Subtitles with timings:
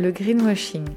[0.00, 0.88] le greenwashing.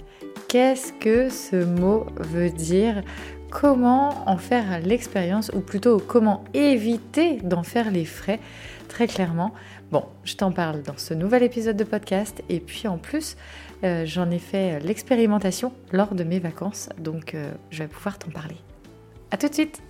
[0.47, 3.03] Qu'est-ce que ce mot veut dire?
[3.49, 8.39] Comment en faire l'expérience ou plutôt comment éviter d'en faire les frais?
[8.88, 9.53] Très clairement
[9.92, 13.38] Bon, je t'en parle dans ce nouvel épisode de podcast et puis en plus,
[13.84, 18.31] euh, j'en ai fait l'expérimentation lors de mes vacances, donc euh, je vais pouvoir t'en
[18.31, 18.55] parler.
[19.29, 19.84] A tout de suite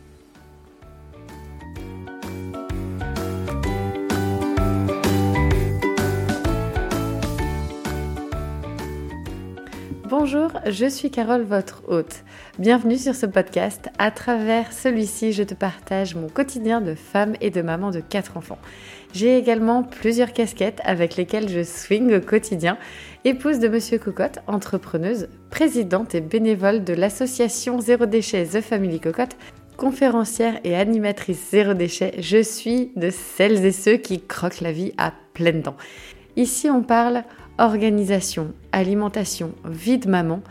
[10.25, 12.23] Bonjour, je suis Carole, votre hôte.
[12.57, 13.89] Bienvenue sur ce podcast.
[13.99, 18.37] À travers celui-ci, je te partage mon quotidien de femme et de maman de quatre
[18.37, 18.57] enfants.
[19.11, 22.77] J'ai également plusieurs casquettes avec lesquelles je swing au quotidien.
[23.25, 29.35] Épouse de Monsieur Cocotte, entrepreneuse, présidente et bénévole de l'association Zéro Déchet The Family Cocotte,
[29.75, 34.93] conférencière et animatrice Zéro Déchet, je suis de celles et ceux qui croquent la vie
[34.97, 35.75] à pleines dents.
[36.35, 37.25] Ici, on parle
[37.57, 40.41] organisation, alimentation, vie de maman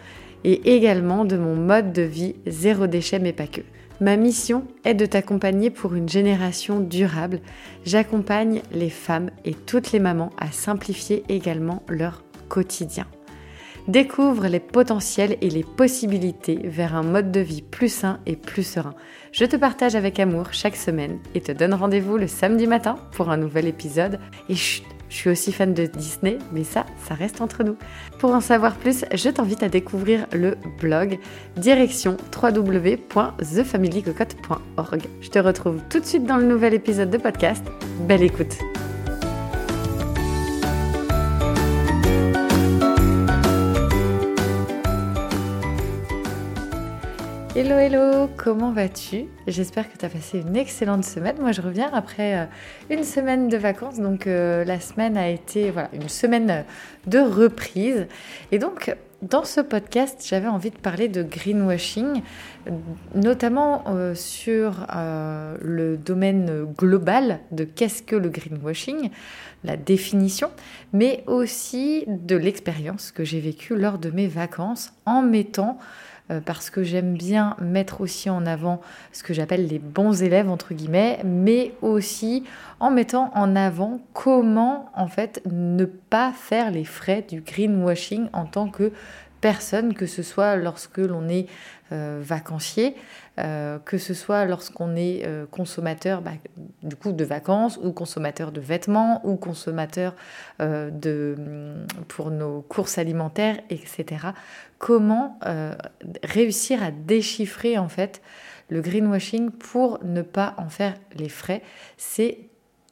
[0.44, 3.60] et également de mon mode de vie zéro déchet mais pas que.
[4.00, 7.40] Ma mission est de t'accompagner pour une génération durable.
[7.84, 13.06] J'accompagne les femmes et toutes les mamans à simplifier également leur quotidien.
[13.88, 18.62] Découvre les potentiels et les possibilités vers un mode de vie plus sain et plus
[18.62, 18.94] serein.
[19.32, 23.30] Je te partage avec amour chaque semaine et te donne rendez-vous le samedi matin pour
[23.30, 24.18] un nouvel épisode.
[25.12, 27.76] Je suis aussi fan de Disney, mais ça, ça reste entre nous.
[28.18, 31.18] Pour en savoir plus, je t'invite à découvrir le blog
[31.56, 35.02] direction www.thefamilycocotte.org.
[35.20, 37.62] Je te retrouve tout de suite dans le nouvel épisode de podcast.
[38.08, 38.56] Belle écoute!
[47.64, 49.26] Hello hello, comment vas-tu?
[49.46, 51.36] J'espère que tu as passé une excellente semaine.
[51.38, 52.44] Moi je reviens après euh,
[52.90, 56.64] une semaine de vacances, donc euh, la semaine a été voilà, une semaine
[57.06, 58.08] de reprise.
[58.50, 58.92] Et donc
[59.22, 62.22] dans ce podcast, j'avais envie de parler de greenwashing,
[63.14, 64.84] notamment euh, sur
[65.62, 69.10] le domaine global de qu'est-ce que le greenwashing,
[69.62, 70.50] la définition,
[70.92, 76.02] mais aussi de l'expérience que j'ai vécue lors de mes vacances en mettant euh,
[76.46, 78.80] parce que j'aime bien mettre aussi en avant
[79.12, 82.44] ce que j'appelle les bons élèves entre guillemets, mais aussi
[82.80, 88.46] en mettant en avant comment en fait ne pas faire les frais du greenwashing en
[88.46, 88.92] tant que
[89.42, 91.46] personne, que ce soit lorsque l'on est
[91.92, 92.94] euh, vacancier,
[93.38, 96.32] euh, que ce soit lorsqu'on est euh, consommateur bah,
[96.82, 100.14] du de vacances ou consommateur de vêtements ou consommateur
[100.60, 104.28] de, mm, pour nos courses alimentaires, etc.
[104.78, 105.38] Comment
[106.22, 108.20] réussir à déchiffrer en fait
[108.68, 111.62] le greenwashing pour ne pas en faire les frais?
[111.96, 112.38] C'est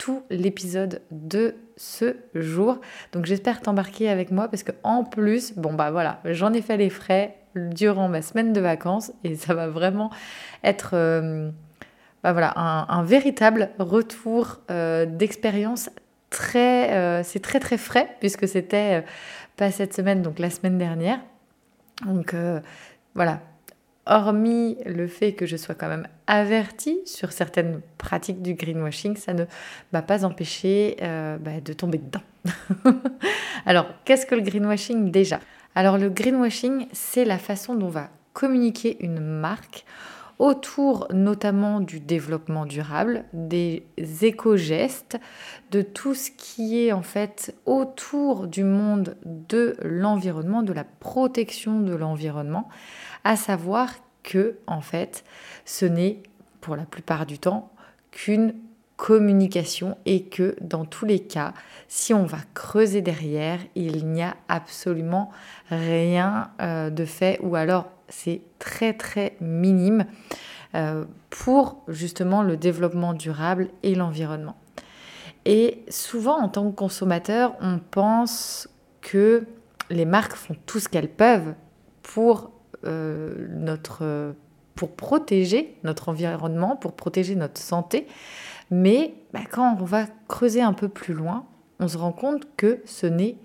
[0.00, 2.80] tout l'épisode de ce jour.
[3.12, 6.78] Donc j'espère t'embarquer avec moi parce que en plus, bon bah voilà, j'en ai fait
[6.78, 10.10] les frais durant ma semaine de vacances et ça va vraiment
[10.64, 11.50] être euh,
[12.22, 15.90] bah voilà, un, véritable retour euh, d'expérience
[16.28, 19.04] très euh, c'est très très frais puisque c'était
[19.56, 21.20] pas cette semaine donc la semaine dernière.
[22.06, 22.34] Donc
[23.14, 23.40] voilà,
[24.06, 29.34] hormis le fait que je sois quand même avertie sur certaines pratiques du greenwashing, ça
[29.34, 29.44] ne
[29.92, 32.22] m'a pas empêché bah, de tomber dedans.
[33.66, 35.40] Alors, qu'est-ce que le greenwashing déjà?
[35.74, 39.84] Alors, le greenwashing, c'est la façon dont va communiquer une marque
[40.40, 43.84] autour notamment du développement durable, des
[44.22, 45.20] éco-gestes,
[45.70, 51.80] de tout ce qui est en fait autour du monde de l'environnement, de la protection
[51.80, 52.70] de l'environnement,
[53.22, 53.92] à savoir
[54.22, 55.24] que en fait,
[55.66, 56.22] ce n'est
[56.62, 57.70] pour la plupart du temps
[58.10, 58.54] qu'une
[59.00, 61.54] communication et que dans tous les cas,
[61.88, 65.30] si on va creuser derrière, il n'y a absolument
[65.70, 70.04] rien euh, de fait ou alors c'est très très minime
[70.74, 74.58] euh, pour justement le développement durable et l'environnement.
[75.46, 78.68] Et souvent en tant que consommateur, on pense
[79.00, 79.46] que
[79.88, 81.54] les marques font tout ce qu'elles peuvent
[82.02, 82.50] pour
[82.84, 84.34] euh, notre,
[84.74, 88.06] pour protéger notre environnement, pour protéger notre santé.
[88.70, 91.44] Mais bah, quand on va creuser un peu plus loin,
[91.78, 93.36] on se rend compte que ce n'est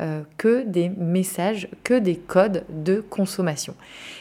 [0.00, 3.74] euh, que des messages, que des codes de consommation.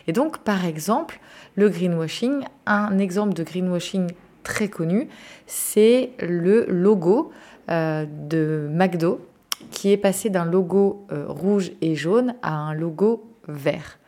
[0.07, 1.19] Et donc, par exemple,
[1.55, 4.11] le greenwashing, un exemple de greenwashing
[4.43, 5.07] très connu,
[5.47, 7.31] c'est le logo
[7.69, 9.25] euh, de McDo
[9.69, 13.99] qui est passé d'un logo rouge et jaune à un logo vert.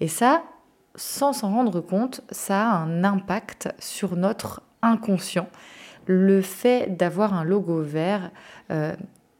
[0.00, 0.42] Et ça,
[0.96, 5.48] sans s'en rendre compte, ça a un impact sur notre inconscient.
[6.06, 8.30] Le fait d'avoir un logo vert
[8.70, 8.94] euh,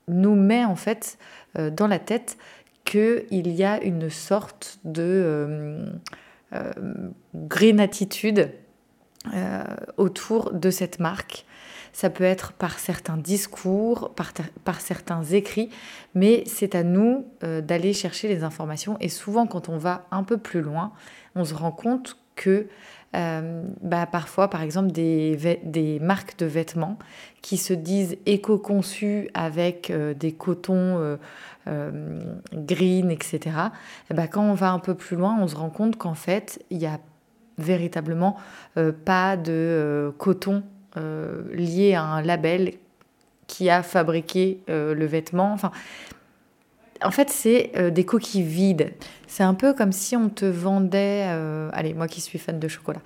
[0.08, 1.18] nous met en fait
[1.58, 2.36] euh, dans la tête
[2.84, 5.90] qu'il y a une sorte de
[7.34, 8.50] green attitude
[9.96, 11.46] autour de cette marque
[11.94, 14.12] ça peut être par certains discours,
[14.64, 15.70] par, certains écrits,
[16.14, 18.98] mais c'est à nous euh, d'aller chercher les informations.
[19.00, 20.92] Et souvent, quand on va un peu plus loin,
[21.36, 22.66] on se rend compte que euh,
[23.82, 26.98] bah, parfois, par exemple, des, des, marques de vêtements
[27.42, 31.18] qui se disent éco-conçues avec euh, des cotons
[32.52, 33.40] green, etc.
[34.10, 36.62] Et bah, quand on va un peu plus loin, on se rend compte qu'en fait,
[36.70, 36.98] il n'y a
[37.56, 38.36] véritablement
[39.04, 40.64] pas de coton
[40.96, 42.74] euh, lié à un label
[43.48, 45.52] qui a fabriqué euh, le vêtement.
[45.52, 45.72] Enfin,
[47.02, 48.92] en fait, c'est euh, des coquilles vides.
[49.26, 51.22] C'est un peu comme si on te vendait.
[51.72, 53.00] allez, moi qui suis fan de chocolat.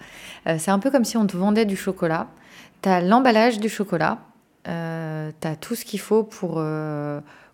[0.59, 2.29] c'est un peu comme si on te vendait du chocolat.
[2.83, 4.19] Tu as l'emballage du chocolat.
[4.65, 6.63] tu as tout ce qu'il faut pour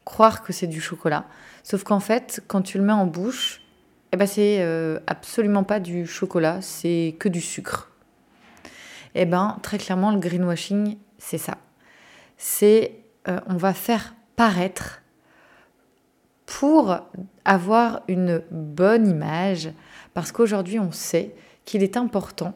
[0.05, 1.25] croire que c'est du chocolat.
[1.63, 3.63] Sauf qu'en fait, quand tu le mets en bouche,
[4.13, 4.61] eh ben, c'est
[5.07, 7.93] absolument pas du chocolat, c'est que du sucre.
[9.15, 11.59] Eh bien, très clairement, le greenwashing, c'est ça.
[12.37, 15.03] C'est euh, on va faire paraître
[16.59, 16.97] pour
[17.45, 19.71] avoir une bonne image,
[20.15, 21.35] parce qu'aujourd'hui, on sait
[21.65, 22.55] qu'il est important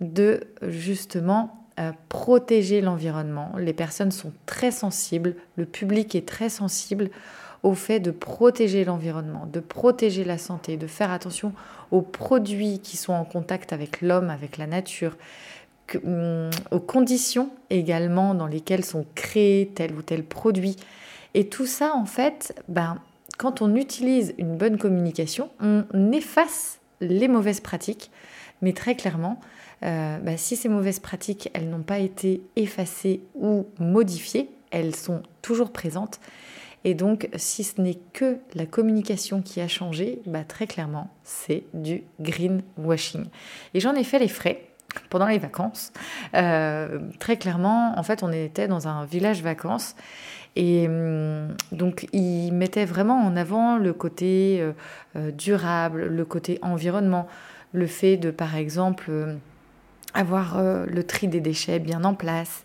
[0.00, 3.52] de justement euh, protéger l'environnement.
[3.58, 7.10] Les personnes sont très sensibles, le public est très sensible
[7.62, 11.52] au fait de protéger l'environnement, de protéger la santé, de faire attention
[11.90, 15.16] aux produits qui sont en contact avec l'homme, avec la nature,
[16.04, 20.76] Hum, aux conditions également dans lesquelles sont créés tel ou tel produit.
[21.34, 22.98] Et tout ça, en fait, ben,
[23.38, 28.10] quand on utilise une bonne communication, on efface les mauvaises pratiques.
[28.62, 29.40] Mais très clairement,
[29.84, 35.22] euh, ben, si ces mauvaises pratiques, elles n'ont pas été effacées ou modifiées, elles sont
[35.42, 36.20] toujours présentes.
[36.84, 41.64] Et donc, si ce n'est que la communication qui a changé, ben, très clairement, c'est
[41.74, 43.26] du greenwashing.
[43.74, 44.62] Et j'en ai fait les frais
[45.10, 45.92] pendant les vacances.
[46.34, 49.94] Euh, très clairement, en fait, on était dans un village vacances.
[50.56, 54.72] Et hum, donc, ils mettaient vraiment en avant le côté euh,
[55.16, 57.28] euh, durable, le côté environnement,
[57.72, 59.10] le fait de, par exemple,
[60.14, 62.64] avoir le tri des déchets bien en place,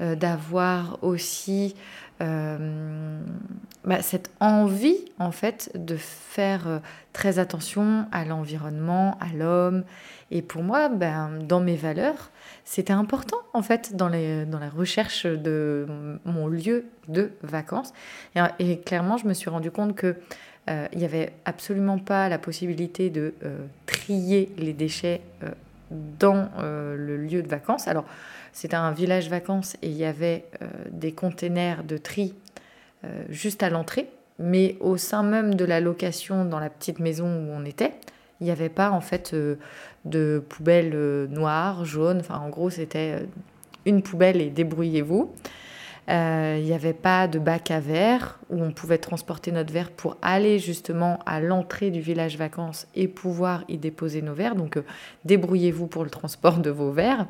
[0.00, 1.74] d'avoir aussi
[2.20, 6.80] bah, cette envie, en fait, de faire
[7.12, 9.84] très attention à l'environnement, à l'homme
[10.30, 12.30] et pour moi, ben, dans mes valeurs,
[12.64, 15.86] c'était important en fait dans, la recherche de
[16.24, 17.92] mon lieu de vacances.
[18.58, 20.16] Et, clairement, je me suis rendu compte que
[20.68, 25.50] euh, n'y avait absolument pas la possibilité de euh, trier les déchets euh,
[25.92, 27.86] dans le lieu de vacances.
[27.86, 28.04] Alors,
[28.56, 30.46] c'était un village vacances et il y avait
[30.90, 32.34] des containers de tri
[33.28, 34.08] juste à l'entrée,
[34.38, 37.92] mais au sein même de la location dans la petite maison où on était,
[38.40, 39.56] il n'y avait pas en fait euh,
[40.04, 42.18] de poubelle euh, noire, jaune.
[42.20, 43.26] Enfin, en gros, c'était euh,
[43.84, 45.32] une poubelle et débrouillez-vous.
[46.08, 50.16] Il n'y avait pas de bac à verre où on pouvait transporter notre verre pour
[50.22, 54.54] aller justement à l'entrée du village vacances et pouvoir y déposer nos verres.
[54.54, 54.78] Donc
[55.24, 57.26] débrouillez-vous pour le transport de vos verres.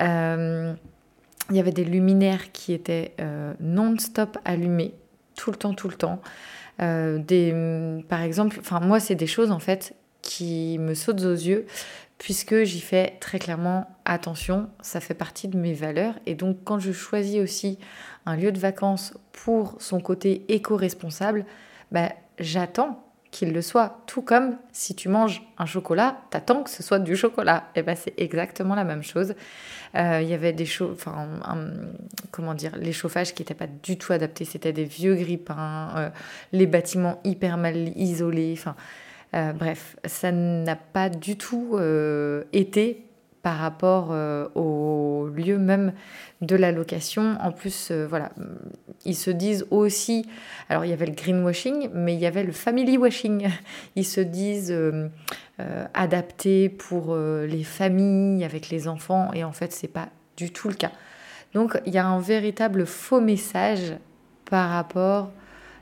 [0.00, 3.14] Il y avait des luminaires qui étaient
[3.60, 4.94] non-stop allumés,
[5.36, 6.20] tout le temps, tout le temps.
[6.78, 11.66] des, par exemple, enfin moi c'est des choses en fait qui me sautent aux yeux
[12.18, 16.78] puisque j'y fais très clairement attention, ça fait partie de mes valeurs et donc quand
[16.78, 17.78] je choisis aussi
[18.26, 21.46] un lieu de vacances pour son côté éco-responsable,
[21.90, 24.02] bah, j'attends qu'il le soit.
[24.06, 27.68] Tout comme si tu manges un chocolat, t'attends que ce soit du chocolat.
[27.74, 29.34] Et ben c'est exactement la même chose.
[29.96, 31.28] Euh, il y avait des enfin
[32.30, 34.44] comment dire, les chauffages qui n'étaient pas du tout adaptés.
[34.44, 36.08] C'était des vieux grippins, euh,
[36.52, 38.54] les bâtiments hyper mal isolés.
[38.56, 38.74] Enfin,
[39.34, 41.78] euh, bref, ça n'a pas du tout
[42.52, 43.09] été
[43.42, 45.92] par rapport euh, au lieu même
[46.40, 47.36] de la location.
[47.40, 48.30] En plus, voilà,
[49.04, 50.26] ils se disent aussi,
[50.68, 53.48] alors il y avait le greenwashing, mais il y avait le family washing.
[53.96, 54.74] Ils se disent
[55.92, 60.74] adaptés pour les familles avec les enfants, et en fait, c'est pas du tout le
[60.74, 60.92] cas.
[61.52, 63.96] Donc, il y a un véritable faux message
[64.46, 65.30] par rapport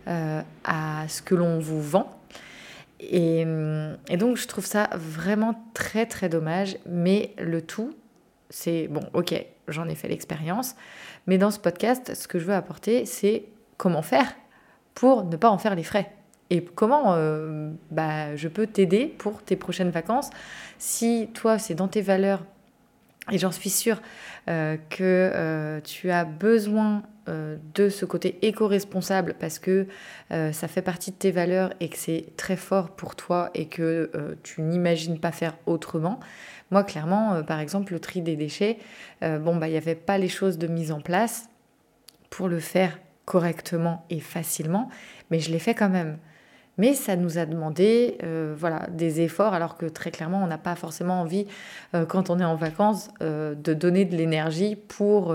[0.07, 2.18] à ce que l'on vous vend
[3.01, 3.45] et,
[4.17, 6.79] donc, je trouve ça vraiment très, très dommage.
[6.87, 7.95] Mais le tout,
[8.51, 9.35] c'est bon, ok,
[9.69, 10.75] j'en ai fait l'expérience.
[11.27, 13.45] Mais dans ce podcast, ce que je veux apporter, c'est
[13.77, 14.35] comment faire
[14.95, 16.13] pour ne pas en faire les frais.
[16.51, 20.31] Et comment euh, bah, je peux t'aider pour tes prochaines vacances.
[20.79, 22.43] Si toi, c'est dans tes valeurs,
[23.31, 24.01] et j'en suis sûre
[24.49, 27.03] euh, que euh, tu as besoin
[27.75, 29.87] de ce côté éco-responsable parce que
[30.31, 34.11] ça fait partie de tes valeurs et que c'est très fort pour toi et que
[34.43, 36.21] tu n'imagines pas faire autrement.
[36.71, 38.79] Moi, clairement, par exemple, le tri des déchets,
[39.21, 41.49] bon, bah, il n'y avait pas les choses de mise en place
[42.31, 44.89] pour le faire correctement et facilement,
[45.31, 46.19] mais je l'ai fait quand même.
[46.79, 50.59] Mais ça nous a demandé euh, voilà, des efforts, alors que très clairement, on n'a
[50.59, 51.47] pas forcément envie,
[51.95, 55.35] euh, quand on est en vacances, euh, de donner de l'énergie pour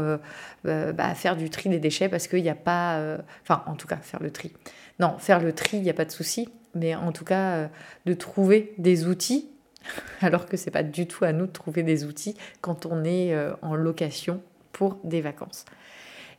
[0.64, 3.18] bah, faire du tri des déchets, parce qu'il n'y a pas...
[3.42, 4.54] Enfin, en tout cas, faire le tri.
[5.00, 7.70] Non, faire le tri, il n'y a pas de souci, mais en tout cas,
[8.06, 9.50] de trouver des outils,
[10.22, 13.36] alors que c'est pas du tout à nous de trouver des outils quand on est
[13.62, 15.66] en location pour des vacances.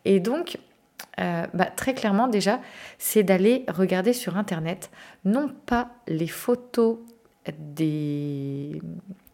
[0.07, 0.59] Et donc,
[1.21, 2.61] euh, bah, très clairement déjà,
[2.99, 4.91] c'est d'aller regarder sur Internet,
[5.25, 6.99] non pas les photos
[7.59, 8.81] des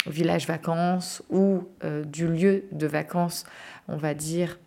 [0.06, 3.44] villages vacances ou euh, du lieu de vacances,
[3.88, 4.58] on va dire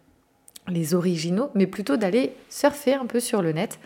[0.69, 3.79] les originaux, mais plutôt d'aller surfer un peu sur le net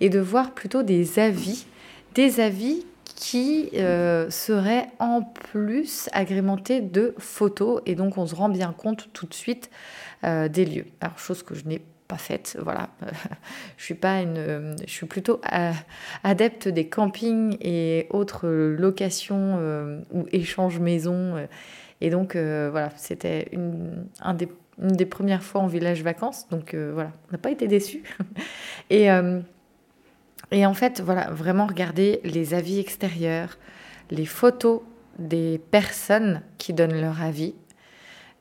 [0.00, 1.66] et de voir plutôt des avis,
[2.14, 8.48] des avis qui euh, seraient en plus agrémentés de photos et donc on se rend
[8.48, 9.70] bien compte tout de suite
[10.24, 10.86] des lieux.
[11.00, 11.82] Alors chose que je n'ai
[12.16, 12.58] faite.
[12.60, 12.90] Voilà,
[13.76, 15.40] je suis pas une, je suis plutôt
[16.24, 21.36] adepte des campings et autres locations euh, ou échanges maison.
[21.36, 21.46] Euh.
[22.00, 24.48] Et donc euh, voilà, c'était une, un des,
[24.80, 26.48] une premières fois en village vacances.
[26.50, 28.02] Donc voilà, on n'a pas été déçus.
[28.90, 33.58] et en fait, voilà, vraiment regarder les avis extérieurs,
[34.10, 34.80] les photos
[35.18, 37.54] des personnes qui donnent leur avis,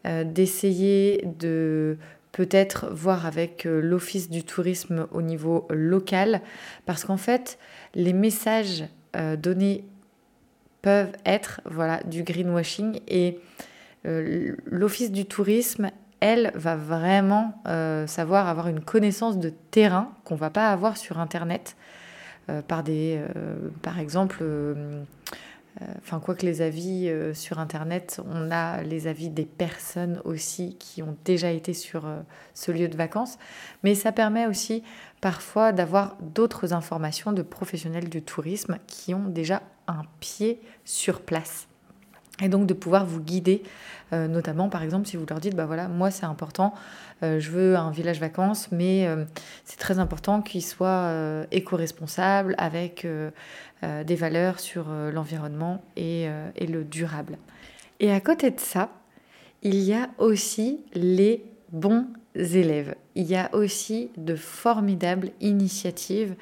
[0.06, 1.98] d'essayer de
[2.32, 6.42] peut-être voir avec euh, l'Office du tourisme au niveau local,
[6.86, 7.58] parce qu'en fait,
[7.94, 8.86] les messages
[9.16, 9.84] euh, donnés
[10.82, 13.40] peuvent être voilà, du greenwashing et
[14.06, 17.56] euh, l'Office du tourisme, elle, va vraiment
[18.06, 21.76] savoir avoir une connaissance de terrain qu'on va pas avoir sur Internet
[22.68, 23.20] par des,
[23.82, 24.44] par exemple,
[26.00, 30.76] enfin, quoi que les avis euh, sur Internet, on a les avis des personnes aussi
[30.78, 32.22] qui ont déjà été sur euh,
[32.54, 33.38] ce lieu de vacances.
[33.84, 34.84] Mais ça permet aussi
[35.22, 41.68] parfois d'avoir d'autres informations de professionnels du tourisme qui ont déjà un pied sur place
[42.42, 43.64] et donc de pouvoir vous guider,
[44.14, 46.74] euh, notamment par exemple si vous leur dites, bah voilà, moi c'est important,
[47.24, 49.26] euh, je veux un village vacances, mais euh,
[49.64, 51.14] c'est très important qu'il soit
[51.52, 53.08] éco-responsable avec
[53.82, 57.38] des valeurs sur l'environnement et, et le durable.
[58.00, 58.90] Et à côté de ça,
[59.64, 62.96] il y a aussi les bons élèves.
[63.16, 66.36] Il y a aussi de formidables initiatives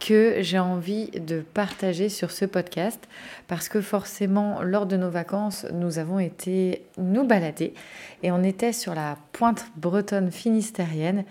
[0.00, 3.08] que j'ai envie de partager sur ce podcast
[3.46, 7.74] parce que forcément lors de nos vacances nous avons été nous balader
[8.22, 11.24] et on était sur la pointe bretonne finistérienne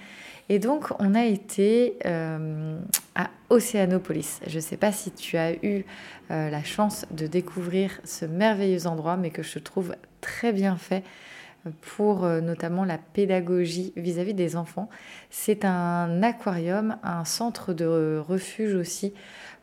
[0.50, 2.80] et donc on a été euh,
[3.16, 4.40] à Océanopolis.
[4.48, 5.86] Je ne sais pas si tu as eu
[6.32, 11.04] euh, la chance de découvrir ce merveilleux endroit mais que je trouve très bien fait
[11.82, 14.90] pour euh, notamment la pédagogie vis-à-vis des enfants.
[15.30, 19.14] C'est un aquarium, un centre de refuge aussi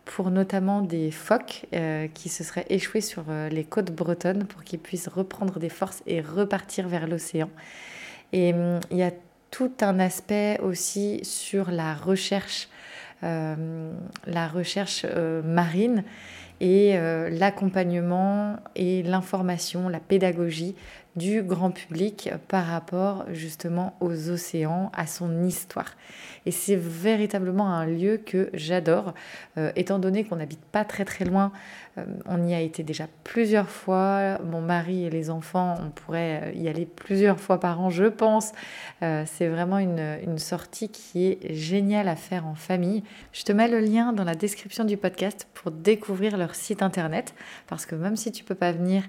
[0.04, 4.64] pour notamment des phoques euh, qui se seraient échoués sur euh, les côtes bretonnes pour
[4.64, 7.50] qu'ils puissent reprendre des forces et repartir vers l'océan.
[8.32, 9.12] Et hum, il y a
[9.50, 12.68] tout un aspect aussi sur la recherche,
[13.22, 15.06] la recherche
[15.44, 16.02] marine
[16.60, 16.98] et
[17.30, 20.74] l'accompagnement et l'information, la pédagogie
[21.16, 25.94] du grand public par rapport justement aux océans, à son histoire.
[26.46, 29.14] Et c'est véritablement un lieu que j'adore,
[29.56, 31.52] euh, étant donné qu'on n'habite pas très très loin.
[31.96, 34.38] Euh, on y a été déjà plusieurs fois.
[34.44, 38.04] Mon mari et les enfants, on pourrait euh, y aller plusieurs fois par an, je
[38.04, 38.52] pense.
[39.00, 43.02] c'est vraiment une, une sortie qui est géniale à faire en famille.
[43.32, 47.34] Je te mets le lien dans la description du podcast pour découvrir leur site internet,
[47.66, 49.04] parce que même si tu peux pas venir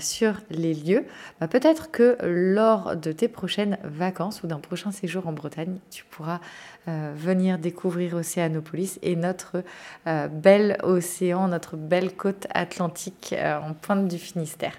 [0.00, 1.04] sur les lieux,
[1.40, 6.04] bah, peut-être que lors de tes prochaines vacances ou d'un prochain séjour en Bretagne, tu
[6.04, 6.40] pourras
[6.88, 9.64] euh, venir découvrir Océanopolis et notre
[10.06, 14.74] euh, bel océan, notre belle côte atlantique euh, en pointe du Finistère.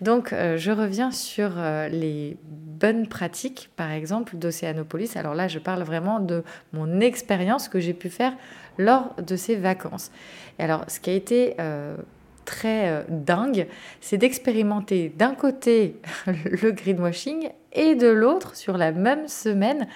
[0.00, 1.52] Donc, je reviens sur
[1.90, 5.16] les bonnes pratiques, par exemple, d'Océanopolis.
[5.16, 8.34] Alors là, je parle vraiment de mon expérience que j'ai pu faire
[8.76, 10.10] lors de ces vacances.
[10.58, 11.56] Et alors, ce qui a été
[12.46, 13.66] très euh, dingue,
[14.00, 19.86] c'est d'expérimenter d'un côté le greenwashing et de l'autre, sur la même semaine,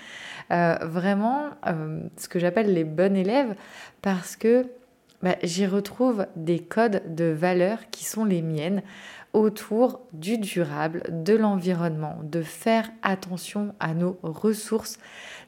[0.51, 3.55] euh, vraiment euh, ce que j'appelle les bons élèves,
[4.03, 4.67] parce que
[5.23, 8.83] bah, j'y retrouve des codes de valeurs qui sont les miennes,
[9.33, 14.99] autour du durable, de l'environnement, de faire attention à nos ressources,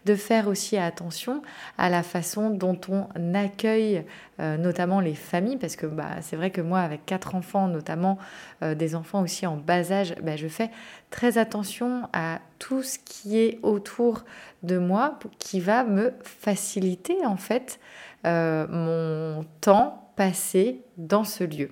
[0.04, 1.42] de faire aussi attention
[1.78, 4.04] à la façon dont on accueille
[4.40, 8.18] euh, notamment les familles, parce que bah, c'est vrai que moi, avec quatre enfants, notamment
[8.62, 10.71] euh, des enfants aussi en bas âge, bah, je fais
[11.11, 14.25] très attention à tout ce qui est autour
[14.62, 17.78] de moi, qui va me faciliter en fait
[18.26, 21.71] euh, mon temps passé dans ce lieu.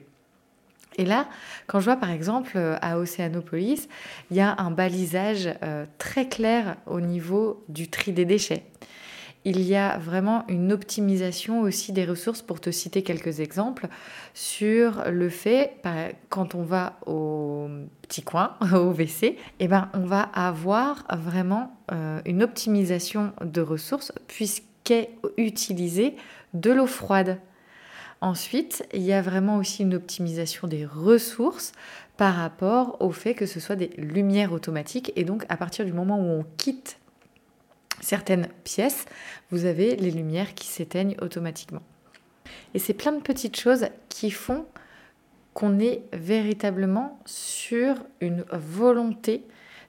[1.01, 1.29] Et là,
[1.67, 3.89] quand je vois par exemple euh, à Océanopolis,
[4.31, 8.65] il y a un balisage euh, très clair au niveau du tri des déchets.
[9.47, 13.89] Il y a vraiment une optimisation aussi des ressources, pour te citer quelques exemples,
[14.35, 15.77] sur le fait,
[16.29, 17.71] quand on va au
[18.03, 24.13] petit coin, au WC, eh ben, on va avoir vraiment euh, une optimisation de ressources
[24.29, 26.17] puisqu'est utilisée
[26.53, 27.39] de l'eau froide.
[28.21, 31.73] Ensuite, il y a vraiment aussi une optimisation des ressources
[32.19, 35.13] par rapport au fait que ce soit des lumières automatiques.
[35.17, 36.99] Et donc, à partir du moment où on quitte
[38.01, 39.07] certaines pièces,
[39.51, 41.83] vous avez les lumières qui s'éteignent automatiquement.
[42.75, 44.67] Et c'est plein de petites choses qui font
[45.55, 49.45] qu'on est véritablement sur une volonté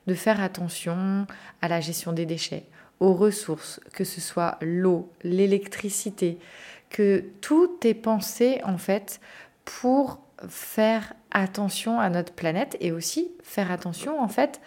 [0.07, 1.27] de faire attention
[1.61, 2.65] à la gestion des déchets,
[2.99, 6.37] aux ressources, que ce soit l'eau, l'électricité,
[6.91, 9.19] que tout est pensé en fait
[9.65, 14.61] pour faire attention à notre planète et aussi faire attention en fait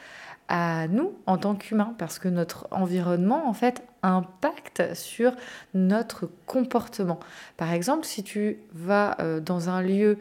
[0.49, 5.33] à nous en tant qu'humains parce que notre environnement en fait impacte sur
[5.73, 7.19] notre comportement.
[7.57, 10.19] Par exemple, si tu vas euh, dans un lieu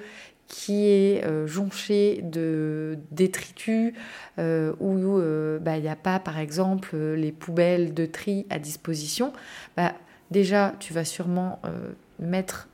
[0.47, 3.93] qui est euh, jonché de détritus
[4.39, 5.19] euh, où
[5.61, 9.33] bah, il n'y a pas par exemple les poubelles de tri à disposition,
[9.75, 9.93] bah,
[10.33, 12.67] déjà, tu vas sûrement euh, mettre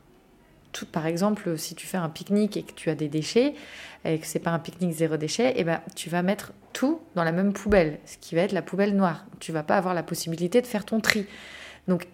[0.71, 3.53] tout, par exemple, si tu fais un pique-nique et que tu as des déchets,
[4.05, 6.99] et que c'est pas un pique-nique zéro déchet, et eh ben, tu vas mettre tout
[7.15, 9.25] dans la même poubelle, ce qui va être la poubelle noire.
[9.39, 11.25] Tu vas pas avoir la possibilité de faire ton tri.
[11.87, 12.07] Donc,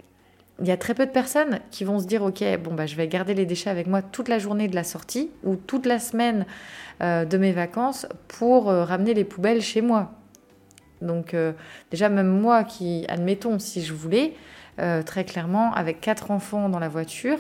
[0.62, 2.96] il y a très peu de personnes qui vont se dire, ok, bon bah, je
[2.96, 6.00] vais garder les déchets avec moi toute la journée de la sortie ou toute la
[6.00, 6.46] semaine
[7.04, 10.13] euh, de mes vacances pour euh, ramener les poubelles chez moi.
[11.02, 11.36] Donc,
[11.91, 14.34] déjà, même moi qui, admettons, si je voulais,
[14.80, 17.38] euh, très clairement, avec quatre enfants dans la voiture,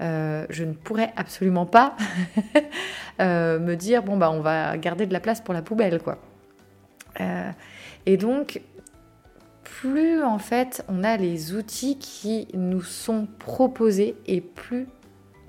[0.00, 1.96] euh, je ne pourrais absolument pas
[3.20, 6.18] euh, me dire bon bah on va garder de la place pour la poubelle quoi.
[8.06, 8.60] et donc
[9.64, 14.86] plus en fait on a les outils qui nous sont proposés et plus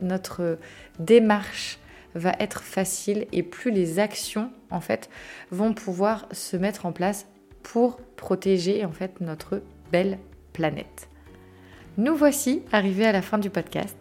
[0.01, 0.57] notre
[0.97, 1.77] démarche
[2.15, 5.11] va être facile et plus les actions en fait
[5.51, 7.27] vont pouvoir se mettre en place
[7.61, 9.61] pour protéger en fait notre
[9.91, 10.17] belle
[10.53, 11.07] planète.
[11.99, 13.97] Nous voici arrivés à la fin du podcast.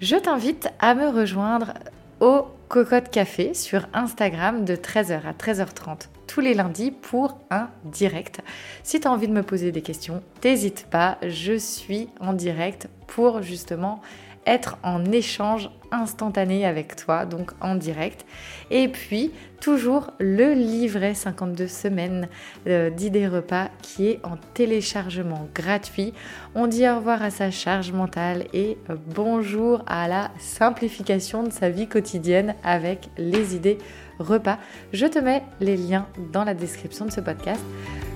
[0.00, 1.74] Je t'invite à me rejoindre
[2.20, 8.40] au Cocotte Café sur Instagram de 13h à 13h30 tous les lundis pour un direct.
[8.84, 12.88] Si tu as envie de me poser des questions, n'hésite pas, je suis en direct
[13.08, 14.00] pour justement
[14.46, 18.24] être en échange instantané avec toi, donc en direct.
[18.70, 22.28] Et puis, toujours le livret 52 semaines
[22.66, 26.12] euh, d'idées repas qui est en téléchargement gratuit.
[26.54, 31.52] On dit au revoir à sa charge mentale et euh, bonjour à la simplification de
[31.52, 33.78] sa vie quotidienne avec les idées
[34.18, 34.58] repas.
[34.92, 37.62] Je te mets les liens dans la description de ce podcast.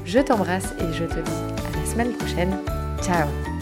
[0.05, 2.57] Je t'embrasse et je te dis à la semaine prochaine.
[3.03, 3.54] Ciao